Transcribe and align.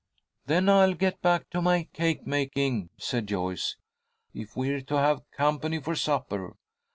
"Then 0.47 0.67
I'll 0.67 0.95
get 0.95 1.21
back 1.21 1.47
to 1.51 1.61
my 1.61 1.83
cake 1.93 2.25
making," 2.25 2.89
said 2.97 3.27
Joyce, 3.27 3.75
"if 4.33 4.55
we're 4.55 4.81
to 4.81 4.95
have 4.97 5.29
company 5.29 5.79
for 5.79 5.93
supper. 5.95 6.55